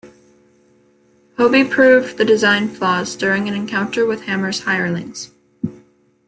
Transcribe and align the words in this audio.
Hobie 1.37 1.69
proved 1.69 2.17
the 2.17 2.25
designs 2.25 2.75
flaws 2.75 3.15
during 3.15 3.47
an 3.47 3.53
encounter 3.53 4.03
with 4.03 4.23
Hammer's 4.23 4.61
hirelings. 4.61 5.29